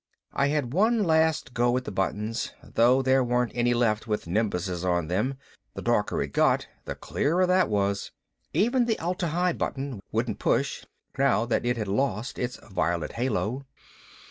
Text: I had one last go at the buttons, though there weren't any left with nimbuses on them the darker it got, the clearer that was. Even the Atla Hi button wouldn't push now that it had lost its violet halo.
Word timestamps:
I 0.33 0.47
had 0.47 0.73
one 0.73 1.03
last 1.03 1.53
go 1.53 1.77
at 1.77 1.83
the 1.85 1.91
buttons, 1.91 2.53
though 2.63 3.03
there 3.03 3.23
weren't 3.23 3.51
any 3.53 3.75
left 3.75 4.07
with 4.07 4.25
nimbuses 4.25 4.83
on 4.83 5.09
them 5.09 5.35
the 5.75 5.83
darker 5.83 6.23
it 6.23 6.33
got, 6.33 6.67
the 6.85 6.95
clearer 6.95 7.45
that 7.45 7.69
was. 7.69 8.09
Even 8.51 8.85
the 8.85 8.97
Atla 8.97 9.27
Hi 9.27 9.53
button 9.53 9.99
wouldn't 10.11 10.39
push 10.39 10.85
now 11.19 11.45
that 11.45 11.67
it 11.67 11.77
had 11.77 11.87
lost 11.87 12.39
its 12.39 12.57
violet 12.71 13.11
halo. 13.13 13.67